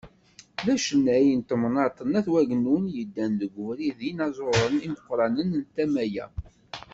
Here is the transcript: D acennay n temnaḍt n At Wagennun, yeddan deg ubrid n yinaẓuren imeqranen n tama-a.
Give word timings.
D 0.65 0.67
acennay 0.75 1.27
n 1.39 1.41
temnaḍt 1.49 1.97
n 2.03 2.17
At 2.19 2.27
Wagennun, 2.31 2.85
yeddan 2.95 3.31
deg 3.39 3.51
ubrid 3.63 3.97
n 4.01 4.05
yinaẓuren 4.07 4.83
imeqranen 4.85 5.49
n 5.61 5.63
tama-a. 5.75 6.25